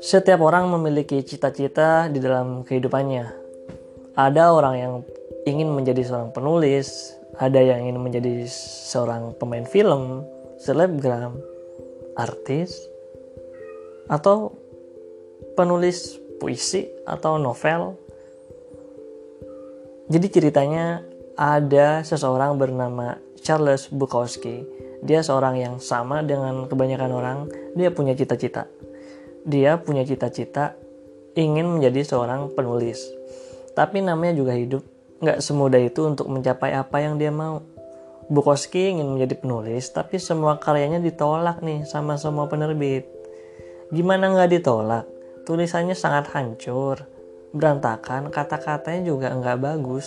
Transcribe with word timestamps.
Setiap 0.00 0.42
orang 0.42 0.66
memiliki 0.74 1.22
cita-cita 1.22 2.10
di 2.10 2.18
dalam 2.18 2.66
kehidupannya. 2.66 3.30
Ada 4.18 4.50
orang 4.50 4.74
yang 4.74 4.94
ingin 5.46 5.70
menjadi 5.70 6.02
seorang 6.02 6.34
penulis, 6.34 7.14
ada 7.38 7.62
yang 7.62 7.86
ingin 7.86 8.02
menjadi 8.02 8.42
seorang 8.90 9.38
pemain 9.38 9.62
film, 9.62 10.26
selebgram, 10.58 11.38
artis, 12.18 12.74
atau 14.10 14.50
penulis 15.54 16.18
puisi 16.42 16.90
atau 17.06 17.38
novel. 17.38 17.94
Jadi 20.10 20.26
ceritanya 20.26 21.06
ada 21.38 22.02
seseorang 22.02 22.58
bernama 22.58 23.29
Charles 23.40 23.88
Bukowski. 23.88 24.62
Dia 25.00 25.24
seorang 25.24 25.56
yang 25.56 25.74
sama 25.80 26.20
dengan 26.20 26.68
kebanyakan 26.68 27.10
orang, 27.12 27.38
dia 27.72 27.88
punya 27.90 28.12
cita-cita. 28.12 28.68
Dia 29.48 29.80
punya 29.80 30.04
cita-cita 30.04 30.76
ingin 31.34 31.66
menjadi 31.66 32.04
seorang 32.04 32.52
penulis. 32.52 33.08
Tapi 33.72 34.04
namanya 34.04 34.36
juga 34.36 34.52
hidup, 34.52 34.84
nggak 35.24 35.40
semudah 35.40 35.80
itu 35.80 36.04
untuk 36.04 36.28
mencapai 36.28 36.76
apa 36.76 37.00
yang 37.00 37.16
dia 37.16 37.32
mau. 37.32 37.64
Bukowski 38.30 38.94
ingin 38.94 39.16
menjadi 39.16 39.40
penulis, 39.40 39.90
tapi 39.90 40.20
semua 40.20 40.60
karyanya 40.60 41.00
ditolak 41.00 41.64
nih 41.64 41.88
sama 41.88 42.20
semua 42.20 42.46
penerbit. 42.46 43.08
Gimana 43.90 44.30
nggak 44.30 44.50
ditolak? 44.54 45.04
tulisannya 45.50 45.98
sangat 45.98 46.30
hancur, 46.30 47.10
berantakan, 47.50 48.30
kata-katanya 48.30 49.02
juga 49.02 49.34
nggak 49.34 49.58
bagus. 49.58 50.06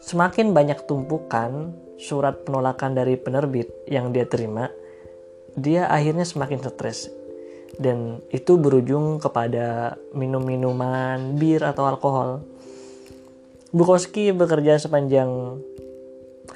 Semakin 0.00 0.56
banyak 0.56 0.88
tumpukan 0.88 1.76
surat 2.00 2.42
penolakan 2.48 2.96
dari 2.96 3.20
penerbit 3.20 3.68
yang 3.84 4.10
dia 4.16 4.24
terima, 4.24 4.72
dia 5.52 5.86
akhirnya 5.92 6.24
semakin 6.24 6.60
stres. 6.64 7.12
Dan 7.76 8.24
itu 8.32 8.56
berujung 8.56 9.20
kepada 9.20 9.96
minum-minuman, 10.16 11.36
bir 11.36 11.62
atau 11.62 11.86
alkohol. 11.86 12.42
Bukowski 13.70 14.34
bekerja 14.34 14.80
sepanjang 14.82 15.62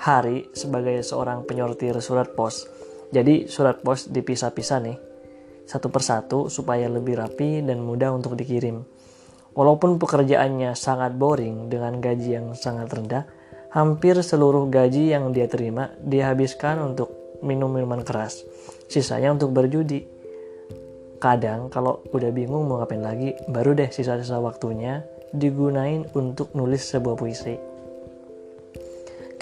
hari 0.00 0.50
sebagai 0.56 1.04
seorang 1.06 1.46
penyortir 1.46 1.94
surat 2.02 2.34
pos. 2.34 2.66
Jadi 3.14 3.46
surat 3.46 3.78
pos 3.84 4.10
dipisah-pisah 4.10 4.80
nih 4.82 4.98
satu 5.64 5.88
persatu 5.88 6.52
supaya 6.52 6.86
lebih 6.92 7.16
rapi 7.16 7.64
dan 7.64 7.80
mudah 7.80 8.12
untuk 8.12 8.36
dikirim. 8.36 8.84
Walaupun 9.54 9.96
pekerjaannya 10.02 10.74
sangat 10.74 11.14
boring 11.14 11.70
dengan 11.70 12.02
gaji 12.02 12.30
yang 12.36 12.46
sangat 12.58 12.90
rendah, 12.90 13.24
hampir 13.74 14.14
seluruh 14.22 14.70
gaji 14.70 15.10
yang 15.10 15.34
dia 15.34 15.50
terima 15.50 15.90
dihabiskan 15.98 16.78
untuk 16.78 17.10
minum 17.42 17.66
minuman 17.66 18.06
keras. 18.06 18.46
Sisanya 18.86 19.34
untuk 19.34 19.50
berjudi. 19.50 20.06
Kadang 21.18 21.74
kalau 21.74 22.06
udah 22.14 22.30
bingung 22.30 22.70
mau 22.70 22.78
ngapain 22.78 23.02
lagi, 23.02 23.34
baru 23.50 23.74
deh 23.74 23.90
sisa-sisa 23.90 24.38
waktunya 24.38 25.02
digunain 25.34 26.06
untuk 26.14 26.54
nulis 26.54 26.86
sebuah 26.86 27.18
puisi. 27.18 27.58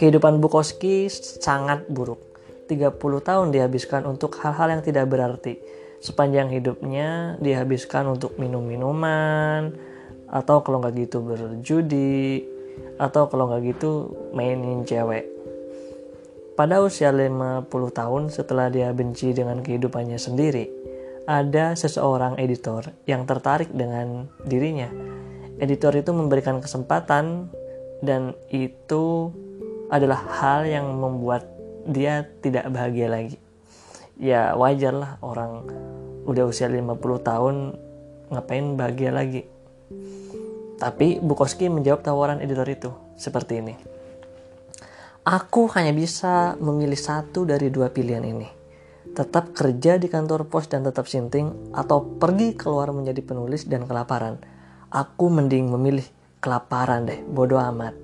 Kehidupan 0.01 0.41
Bukowski 0.41 1.13
sangat 1.13 1.85
buruk. 1.93 2.33
30 2.73 2.97
tahun 2.99 3.53
dihabiskan 3.53 4.09
untuk 4.09 4.41
hal-hal 4.41 4.73
yang 4.73 4.83
tidak 4.83 5.05
berarti 5.13 5.61
sepanjang 6.01 6.49
hidupnya 6.49 7.37
dihabiskan 7.39 8.09
untuk 8.09 8.41
minum 8.41 8.65
minuman 8.65 9.77
atau 10.33 10.65
kalau 10.65 10.81
nggak 10.81 11.07
gitu 11.07 11.21
berjudi 11.21 12.52
atau 12.97 13.29
kalau 13.29 13.51
nggak 13.51 13.77
gitu 13.77 14.13
mainin 14.37 14.85
cewek. 14.87 15.29
Pada 16.53 16.85
usia 16.85 17.11
50 17.11 17.69
tahun 17.71 18.29
setelah 18.29 18.69
dia 18.69 18.93
benci 18.93 19.33
dengan 19.33 19.65
kehidupannya 19.65 20.21
sendiri, 20.21 20.69
ada 21.25 21.73
seseorang 21.73 22.37
editor 22.37 22.93
yang 23.09 23.25
tertarik 23.25 23.73
dengan 23.73 24.29
dirinya. 24.45 24.93
Editor 25.57 25.97
itu 25.97 26.13
memberikan 26.13 26.61
kesempatan 26.61 27.49
dan 28.05 28.37
itu 28.53 29.33
adalah 29.89 30.21
hal 30.41 30.69
yang 30.69 30.93
membuat 30.99 31.49
dia 31.89 32.27
tidak 32.43 32.69
bahagia 32.71 33.09
lagi 33.11 33.39
ya 34.23 34.55
wajar 34.55 34.95
lah 34.95 35.13
orang 35.19 35.67
udah 36.29 36.47
usia 36.47 36.71
50 36.71 36.95
tahun 37.27 37.57
ngapain 38.31 38.67
bahagia 38.79 39.11
lagi 39.11 39.43
tapi 40.83 41.23
Bukowski 41.23 41.71
menjawab 41.71 42.03
tawaran 42.03 42.43
editor 42.43 42.67
itu 42.67 42.91
seperti 43.15 43.63
ini 43.63 43.79
aku 45.23 45.71
hanya 45.79 45.95
bisa 45.95 46.59
memilih 46.59 46.99
satu 46.99 47.47
dari 47.47 47.71
dua 47.71 47.95
pilihan 47.95 48.27
ini 48.27 48.51
tetap 49.15 49.55
kerja 49.55 49.95
di 49.95 50.11
kantor 50.11 50.51
pos 50.51 50.67
dan 50.67 50.83
tetap 50.83 51.07
sinting 51.07 51.71
atau 51.71 52.03
pergi 52.03 52.59
keluar 52.59 52.91
menjadi 52.91 53.23
penulis 53.23 53.71
dan 53.71 53.87
kelaparan 53.87 54.43
aku 54.91 55.31
mending 55.31 55.71
memilih 55.71 56.03
kelaparan 56.43 57.07
deh 57.07 57.23
bodoh 57.23 57.63
amat 57.63 57.95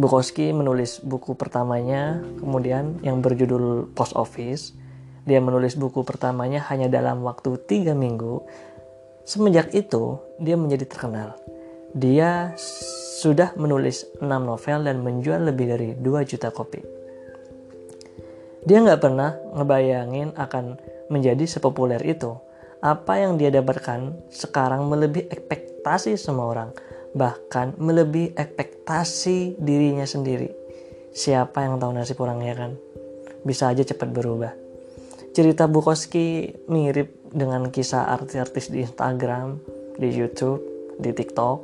Bukowski 0.00 0.54
menulis 0.54 1.02
buku 1.02 1.34
pertamanya 1.34 2.22
kemudian 2.38 3.02
yang 3.02 3.18
berjudul 3.18 3.90
Post 3.90 4.14
Office. 4.14 4.70
Dia 5.26 5.42
menulis 5.42 5.74
buku 5.74 6.06
pertamanya 6.06 6.62
hanya 6.70 6.86
dalam 6.86 7.26
waktu 7.26 7.58
tiga 7.66 7.92
minggu. 7.92 8.40
Semenjak 9.30 9.70
itu, 9.78 10.18
dia 10.42 10.58
menjadi 10.58 10.90
terkenal. 10.90 11.38
Dia 11.94 12.50
sudah 13.22 13.54
menulis 13.54 14.10
6 14.18 14.26
novel 14.26 14.82
dan 14.82 15.06
menjual 15.06 15.46
lebih 15.46 15.70
dari 15.70 15.88
2 15.94 16.26
juta 16.26 16.50
kopi. 16.50 16.82
Dia 18.66 18.82
nggak 18.82 18.98
pernah 18.98 19.38
ngebayangin 19.54 20.34
akan 20.34 20.82
menjadi 21.14 21.46
sepopuler 21.46 22.02
itu. 22.02 22.34
Apa 22.82 23.22
yang 23.22 23.38
dia 23.38 23.54
dapatkan 23.54 24.34
sekarang 24.34 24.90
melebihi 24.90 25.30
ekspektasi 25.30 26.18
semua 26.18 26.50
orang 26.50 26.70
bahkan 27.14 27.70
melebihi 27.78 28.34
ekspektasi 28.34 29.62
dirinya 29.62 30.10
sendiri. 30.10 30.50
Siapa 31.14 31.70
yang 31.70 31.78
tahu 31.78 31.94
nasib 31.94 32.18
orangnya 32.18 32.66
kan? 32.66 32.74
Bisa 33.46 33.70
aja 33.70 33.86
cepat 33.86 34.10
berubah. 34.10 34.59
Cerita 35.30 35.70
Bukowski 35.70 36.50
mirip 36.66 37.30
dengan 37.30 37.70
kisah 37.70 38.10
artis-artis 38.10 38.74
di 38.74 38.82
Instagram, 38.82 39.62
di 39.94 40.10
YouTube, 40.10 40.60
di 40.98 41.14
TikTok. 41.14 41.58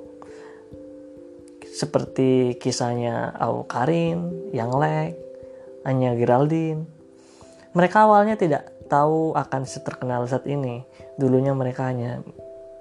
Seperti 1.67 2.57
kisahnya 2.57 3.35
Au 3.37 3.67
Karin, 3.67 4.51
Yang 4.55 4.73
Lek, 4.79 5.13
Anya 5.85 6.15
Geraldine. 6.15 6.87
Mereka 7.75 8.07
awalnya 8.07 8.39
tidak 8.39 8.87
tahu 8.87 9.35
akan 9.35 9.63
seterkenal 9.67 10.25
saat 10.31 10.47
ini. 10.47 10.87
Dulunya 11.19 11.53
mereka 11.53 11.91
hanya 11.91 12.23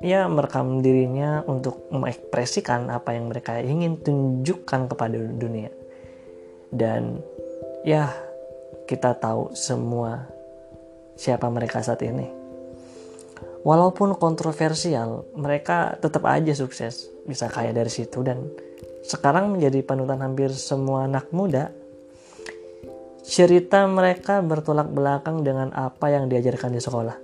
ya 0.03 0.28
merekam 0.29 0.85
dirinya 0.85 1.41
untuk 1.47 1.88
mengekspresikan 1.90 2.91
apa 2.91 3.16
yang 3.16 3.31
mereka 3.31 3.57
ingin 3.57 3.97
tunjukkan 4.03 4.91
kepada 4.91 5.17
dunia 5.17 5.72
dan 6.75 7.23
ya 7.88 8.12
kita 8.85 9.16
tahu 9.16 9.56
semua 9.56 10.28
siapa 11.15 11.47
mereka 11.51 11.81
saat 11.81 12.03
ini. 12.03 12.27
Walaupun 13.65 14.13
kontroversial 14.21 15.25
mereka 15.33 15.97
tetap 15.97 16.21
aja 16.29 16.53
sukses. 16.53 17.09
Bisa 17.25 17.49
kaya 17.49 17.73
dari 17.73 17.89
situ. 17.89 18.21
Dan 18.21 18.45
sekarang 19.01 19.57
menjadi 19.57 19.81
panutan 19.81 20.21
hampir 20.21 20.53
semua 20.53 21.09
anak 21.09 21.33
muda 21.33 21.73
cerita 23.25 23.89
mereka 23.89 24.45
bertolak 24.45 24.93
belakang 24.93 25.41
dengan 25.41 25.73
apa 25.73 26.13
yang 26.13 26.29
diajarkan 26.29 26.77
di 26.77 26.81
sekolah. 26.81 27.17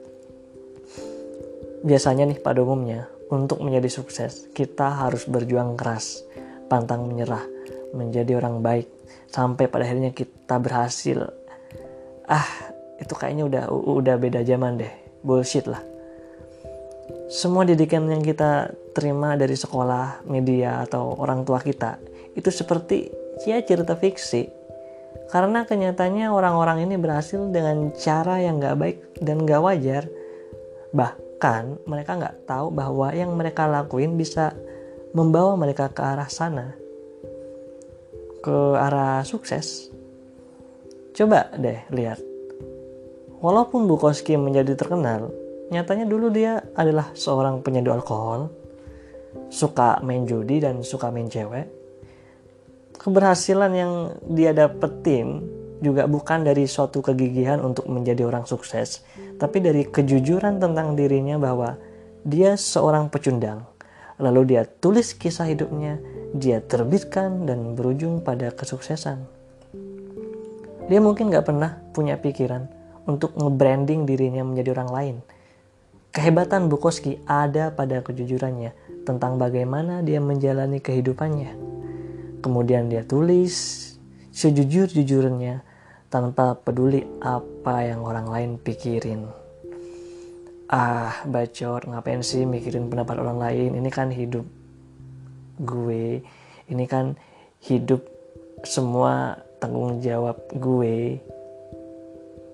Biasanya 1.85 2.25
nih 2.25 2.41
pada 2.41 2.65
umumnya, 2.65 3.05
untuk 3.29 3.61
menjadi 3.61 3.87
sukses, 4.01 4.49
kita 4.51 5.05
harus 5.05 5.29
berjuang 5.29 5.77
keras, 5.77 6.25
pantang 6.65 7.05
menyerah, 7.05 7.45
menjadi 7.93 8.41
orang 8.41 8.65
baik, 8.65 8.89
sampai 9.29 9.69
pada 9.69 9.85
akhirnya 9.85 10.11
kita 10.11 10.57
berhasil. 10.57 11.29
Ah, 12.25 12.49
itu 13.01 13.13
kayaknya 13.17 13.49
udah 13.49 13.63
udah 13.73 14.15
beda 14.21 14.45
zaman 14.45 14.77
deh, 14.77 14.93
bullshit 15.25 15.65
lah. 15.65 15.81
Semua 17.33 17.65
didikan 17.65 18.05
yang 18.05 18.21
kita 18.21 18.69
terima 18.93 19.33
dari 19.33 19.57
sekolah, 19.57 20.27
media, 20.29 20.85
atau 20.85 21.17
orang 21.17 21.41
tua 21.41 21.57
kita, 21.57 21.97
itu 22.37 22.53
seperti 22.53 23.09
ya 23.47 23.57
cerita 23.65 23.97
fiksi. 23.97 24.61
Karena 25.31 25.63
kenyataannya 25.65 26.27
orang-orang 26.27 26.85
ini 26.85 26.99
berhasil 26.99 27.39
dengan 27.49 27.95
cara 27.95 28.43
yang 28.43 28.59
gak 28.59 28.77
baik 28.77 28.97
dan 29.23 29.47
gak 29.47 29.63
wajar. 29.63 30.03
Bah, 30.91 31.15
bahkan 31.41 31.73
mereka 31.89 32.21
nggak 32.21 32.45
tahu 32.45 32.69
bahwa 32.69 33.09
yang 33.17 33.33
mereka 33.33 33.65
lakuin 33.65 34.13
bisa 34.13 34.53
membawa 35.17 35.57
mereka 35.57 35.89
ke 35.89 35.97
arah 35.97 36.29
sana 36.29 36.77
ke 38.45 38.77
arah 38.77 39.25
sukses 39.25 39.89
coba 41.17 41.49
deh 41.57 41.81
lihat 41.89 42.21
walaupun 43.41 43.89
Bukowski 43.89 44.37
menjadi 44.37 44.77
terkenal 44.77 45.33
nyatanya 45.73 46.05
dulu 46.07 46.29
dia 46.29 46.61
adalah 46.77 47.11
seorang 47.17 47.65
penyeduh 47.65 47.97
alkohol 47.97 48.53
suka 49.49 49.99
main 50.05 50.23
judi 50.29 50.61
dan 50.61 50.85
suka 50.85 51.09
main 51.09 51.27
cewek 51.27 51.67
keberhasilan 53.01 53.71
yang 53.73 53.93
dia 54.29 54.53
dapetin 54.53 55.41
juga 55.81 56.05
bukan 56.05 56.45
dari 56.45 56.69
suatu 56.69 57.01
kegigihan 57.01 57.57
untuk 57.59 57.89
menjadi 57.89 58.29
orang 58.29 58.45
sukses, 58.45 59.01
tapi 59.41 59.57
dari 59.59 59.89
kejujuran 59.89 60.61
tentang 60.61 60.93
dirinya 60.93 61.41
bahwa 61.41 61.75
dia 62.21 62.53
seorang 62.53 63.09
pecundang. 63.09 63.65
Lalu 64.21 64.53
dia 64.53 64.69
tulis 64.69 65.17
kisah 65.17 65.49
hidupnya, 65.49 65.97
dia 66.37 66.61
terbitkan 66.61 67.49
dan 67.49 67.73
berujung 67.73 68.21
pada 68.21 68.53
kesuksesan. 68.53 69.25
Dia 70.85 71.01
mungkin 71.01 71.33
gak 71.33 71.49
pernah 71.49 71.81
punya 71.97 72.21
pikiran 72.21 72.69
untuk 73.05 73.33
nge-branding 73.37 74.05
dirinya 74.05 74.45
menjadi 74.45 74.77
orang 74.77 74.91
lain. 74.91 75.17
Kehebatan 76.11 76.67
Bukowski 76.67 77.23
ada 77.23 77.71
pada 77.71 78.03
kejujurannya 78.03 78.75
tentang 79.07 79.39
bagaimana 79.39 80.03
dia 80.03 80.19
menjalani 80.19 80.83
kehidupannya. 80.83 81.55
Kemudian 82.43 82.91
dia 82.91 83.07
tulis 83.07 83.53
sejujur-jujurnya 84.35 85.63
tanpa 86.11 86.59
peduli 86.59 87.07
apa 87.23 87.87
yang 87.87 88.03
orang 88.03 88.27
lain 88.27 88.51
pikirin. 88.59 89.23
Ah, 90.67 91.23
bacot, 91.27 91.87
ngapain 91.87 92.23
sih 92.23 92.43
mikirin 92.43 92.91
pendapat 92.91 93.19
orang 93.19 93.39
lain? 93.39 93.79
Ini 93.79 93.89
kan 93.91 94.11
hidup 94.11 94.43
gue. 95.63 96.23
Ini 96.67 96.85
kan 96.87 97.15
hidup 97.63 98.03
semua 98.67 99.39
tanggung 99.63 100.03
jawab 100.03 100.39
gue. 100.55 101.19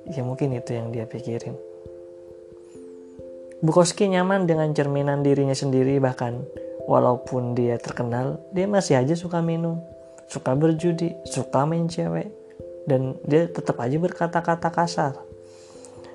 Ya 0.07 0.23
mungkin 0.23 0.55
itu 0.55 0.71
yang 0.75 0.95
dia 0.95 1.03
pikirin. 1.03 1.55
Bukowski 3.59 4.05
nyaman 4.07 4.45
dengan 4.45 4.69
cerminan 4.71 5.25
dirinya 5.25 5.57
sendiri 5.57 5.97
bahkan 5.97 6.45
walaupun 6.85 7.57
dia 7.57 7.75
terkenal, 7.81 8.39
dia 8.53 8.69
masih 8.69 9.01
aja 9.01 9.17
suka 9.17 9.41
minum, 9.41 9.81
suka 10.29 10.53
berjudi, 10.53 11.17
suka 11.25 11.65
main 11.65 11.89
cewek, 11.89 12.29
dan 12.87 13.17
dia 13.27 13.49
tetap 13.49 13.81
aja 13.83 13.97
berkata-kata 13.99 14.69
kasar. 14.71 15.17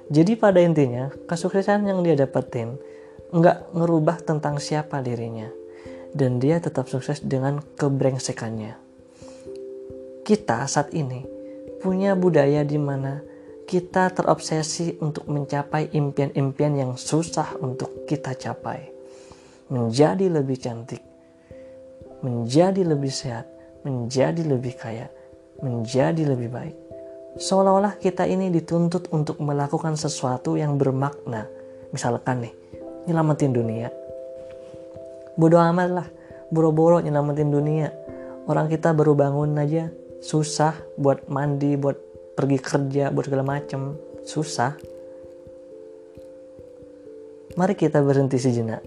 Jadi 0.09 0.39
pada 0.39 0.63
intinya, 0.63 1.13
kesuksesan 1.29 1.85
yang 1.89 2.01
dia 2.07 2.17
dapetin 2.17 2.79
nggak 3.33 3.75
ngerubah 3.75 4.23
tentang 4.25 4.61
siapa 4.61 5.01
dirinya. 5.05 5.49
Dan 6.13 6.37
dia 6.37 6.61
tetap 6.61 6.93
sukses 6.93 7.25
dengan 7.25 7.65
kebrengsekannya. 7.81 8.77
Kita 10.29 10.69
saat 10.69 10.93
ini 10.93 11.25
punya 11.81 12.13
budaya 12.13 12.61
di 12.69 12.77
mana 12.77 13.25
kita 13.73 14.13
terobsesi 14.13 15.01
untuk 15.01 15.33
mencapai 15.33 15.97
impian-impian 15.97 16.77
yang 16.77 16.93
susah 17.01 17.57
untuk 17.57 18.05
kita 18.05 18.37
capai. 18.37 18.85
Menjadi 19.73 20.29
lebih 20.29 20.61
cantik, 20.61 21.01
menjadi 22.21 22.85
lebih 22.85 23.09
sehat, 23.09 23.49
menjadi 23.81 24.45
lebih 24.45 24.77
kaya, 24.77 25.09
menjadi 25.65 26.21
lebih 26.21 26.53
baik. 26.53 26.77
Seolah-olah 27.41 27.97
kita 27.97 28.29
ini 28.29 28.53
dituntut 28.53 29.09
untuk 29.09 29.41
melakukan 29.41 29.97
sesuatu 29.97 30.61
yang 30.61 30.77
bermakna. 30.77 31.49
Misalkan 31.97 32.45
nih, 32.45 32.53
nyelamatin 33.09 33.57
dunia. 33.57 33.89
Bodoh 35.41 35.65
amat 35.73 35.89
lah, 35.89 36.09
boro-boro 36.53 37.01
nyelamatin 37.01 37.49
dunia. 37.49 37.89
Orang 38.45 38.69
kita 38.69 38.93
baru 38.93 39.17
bangun 39.17 39.57
aja, 39.57 39.89
susah 40.21 40.77
buat 41.01 41.25
mandi, 41.33 41.73
buat 41.81 42.12
pergi 42.33 42.59
kerja, 42.59 43.13
buat 43.13 43.27
segala 43.29 43.45
macem. 43.45 43.97
Susah. 44.25 44.77
Mari 47.59 47.75
kita 47.77 48.01
berhenti 48.01 48.41
sejenak. 48.41 48.81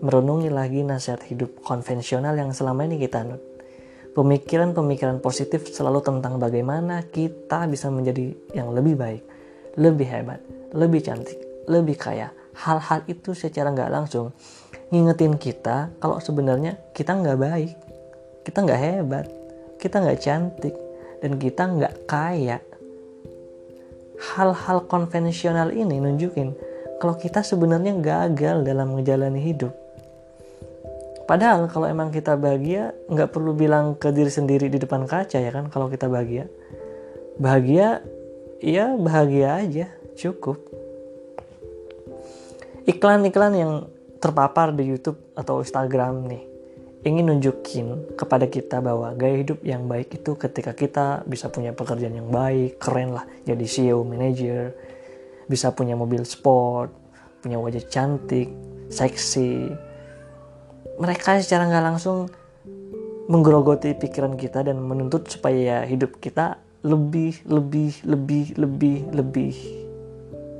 Merenungi 0.00 0.52
lagi 0.52 0.84
nasihat 0.84 1.24
hidup 1.24 1.60
konvensional 1.64 2.36
yang 2.36 2.52
selama 2.52 2.84
ini 2.84 3.00
kita 3.00 3.24
anut 3.24 3.56
pemikiran-pemikiran 4.16 5.20
positif 5.20 5.68
selalu 5.68 6.00
tentang 6.00 6.40
bagaimana 6.40 7.04
kita 7.04 7.68
bisa 7.68 7.92
menjadi 7.92 8.32
yang 8.56 8.72
lebih 8.72 8.96
baik, 8.96 9.22
lebih 9.76 10.08
hebat, 10.08 10.40
lebih 10.72 11.04
cantik, 11.04 11.36
lebih 11.68 12.00
kaya. 12.00 12.32
Hal-hal 12.56 13.04
itu 13.04 13.36
secara 13.36 13.68
nggak 13.76 13.92
langsung 13.92 14.32
ngingetin 14.88 15.36
kita 15.36 15.92
kalau 16.00 16.16
sebenarnya 16.16 16.80
kita 16.96 17.12
nggak 17.12 17.36
baik, 17.36 17.76
kita 18.48 18.58
nggak 18.64 18.80
hebat, 18.80 19.26
kita 19.76 20.00
nggak 20.00 20.20
cantik, 20.24 20.74
dan 21.20 21.40
kita 21.40 21.66
nggak 21.66 21.94
kaya. 22.08 22.58
Hal-hal 24.16 24.88
konvensional 24.88 25.76
ini 25.76 26.00
nunjukin 26.00 26.56
kalau 27.00 27.20
kita 27.20 27.44
sebenarnya 27.44 28.00
gagal 28.00 28.64
dalam 28.64 28.96
menjalani 28.96 29.44
hidup 29.44 29.76
Padahal 31.26 31.66
kalau 31.66 31.90
emang 31.90 32.14
kita 32.14 32.38
bahagia, 32.38 32.94
nggak 33.10 33.34
perlu 33.34 33.50
bilang 33.50 33.98
ke 33.98 34.14
diri 34.14 34.30
sendiri 34.30 34.70
di 34.70 34.78
depan 34.78 35.10
kaca 35.10 35.42
ya 35.42 35.50
kan 35.50 35.66
kalau 35.66 35.90
kita 35.90 36.06
bahagia. 36.06 36.46
Bahagia, 37.42 37.98
ya 38.62 38.94
bahagia 38.94 39.58
aja, 39.58 39.86
cukup. 40.14 40.62
Iklan-iklan 42.86 43.52
yang 43.58 43.72
terpapar 44.22 44.70
di 44.70 44.86
YouTube 44.86 45.18
atau 45.34 45.58
Instagram 45.66 46.30
nih, 46.30 46.46
ingin 47.06 47.30
nunjukin 47.30 48.18
kepada 48.18 48.50
kita 48.50 48.82
bahwa 48.82 49.14
gaya 49.14 49.38
hidup 49.46 49.62
yang 49.62 49.86
baik 49.86 50.18
itu 50.18 50.34
ketika 50.34 50.74
kita 50.74 51.22
bisa 51.22 51.46
punya 51.46 51.70
pekerjaan 51.70 52.18
yang 52.18 52.34
baik, 52.34 52.82
keren 52.82 53.14
lah, 53.14 53.22
jadi 53.46 53.62
CEO, 53.62 54.02
manager, 54.02 54.74
bisa 55.46 55.70
punya 55.70 55.94
mobil 55.94 56.26
sport, 56.26 56.90
punya 57.46 57.62
wajah 57.62 57.86
cantik, 57.86 58.50
seksi, 58.90 59.70
mereka 60.98 61.38
secara 61.38 61.70
nggak 61.70 61.86
langsung 61.94 62.26
menggerogoti 63.30 63.94
pikiran 63.94 64.34
kita 64.34 64.66
dan 64.66 64.82
menuntut 64.82 65.30
supaya 65.30 65.86
hidup 65.86 66.18
kita 66.18 66.58
lebih 66.82 67.38
lebih 67.46 68.02
lebih 68.02 68.44
lebih 68.58 68.98
lebih. 69.14 69.54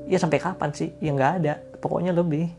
Ya 0.07 0.23
sampai 0.23 0.39
kapan 0.39 0.71
sih? 0.71 0.95
Ya 1.03 1.11
nggak 1.11 1.33
ada. 1.43 1.55
Pokoknya 1.83 2.15
lebih 2.15 2.51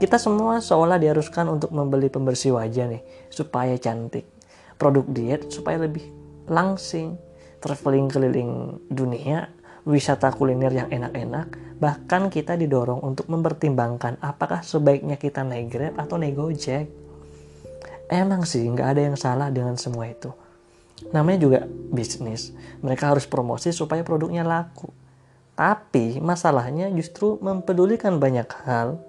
kita 0.00 0.16
semua 0.16 0.64
seolah 0.64 0.96
diharuskan 0.96 1.46
untuk 1.52 1.70
membeli 1.70 2.08
pembersih 2.08 2.56
wajah 2.56 2.88
nih 2.88 3.04
supaya 3.28 3.76
cantik 3.76 4.24
produk 4.80 5.04
diet 5.12 5.52
supaya 5.52 5.76
lebih 5.84 6.08
langsing 6.48 7.20
traveling 7.60 8.08
keliling 8.08 8.80
dunia 8.88 9.52
wisata 9.84 10.32
kuliner 10.32 10.72
yang 10.72 10.88
enak-enak 10.88 11.70
Bahkan 11.80 12.28
kita 12.28 12.60
didorong 12.60 13.00
untuk 13.00 13.32
mempertimbangkan 13.32 14.20
apakah 14.20 14.60
sebaiknya 14.60 15.16
kita 15.16 15.40
naik 15.40 15.72
Grab 15.72 15.94
atau 15.96 16.20
naik 16.20 16.36
Gojek. 16.36 16.92
Emang 18.12 18.44
sih 18.44 18.68
nggak 18.68 18.88
ada 18.92 19.02
yang 19.08 19.16
salah 19.16 19.48
dengan 19.48 19.80
semua 19.80 20.04
itu. 20.04 20.28
Namanya 21.16 21.40
juga 21.40 21.60
bisnis. 21.88 22.52
Mereka 22.84 23.16
harus 23.16 23.24
promosi 23.24 23.72
supaya 23.72 24.04
produknya 24.04 24.44
laku. 24.44 24.92
Tapi 25.56 26.20
masalahnya 26.20 26.92
justru 26.92 27.40
mempedulikan 27.40 28.20
banyak 28.20 28.48
hal 28.68 29.00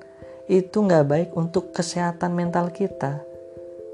itu 0.51 0.83
nggak 0.83 1.07
baik 1.07 1.29
untuk 1.39 1.71
kesehatan 1.71 2.35
mental 2.35 2.75
kita. 2.75 3.23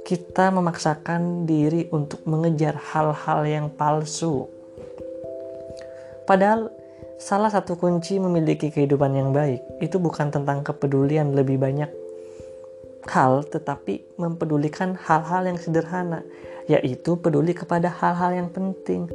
Kita 0.02 0.50
memaksakan 0.50 1.46
diri 1.46 1.86
untuk 1.94 2.26
mengejar 2.26 2.74
hal-hal 2.74 3.46
yang 3.46 3.68
palsu. 3.70 4.50
Padahal 6.26 6.74
Salah 7.18 7.50
satu 7.50 7.82
kunci 7.82 8.22
memiliki 8.22 8.70
kehidupan 8.70 9.10
yang 9.18 9.34
baik 9.34 9.82
itu 9.82 9.98
bukan 9.98 10.30
tentang 10.30 10.62
kepedulian 10.62 11.34
lebih 11.34 11.58
banyak 11.58 11.90
hal, 13.10 13.42
tetapi 13.42 14.06
mempedulikan 14.22 14.94
hal-hal 14.94 15.50
yang 15.50 15.58
sederhana, 15.58 16.22
yaitu 16.70 17.18
peduli 17.18 17.58
kepada 17.58 17.90
hal-hal 17.90 18.38
yang 18.38 18.50
penting. 18.54 19.10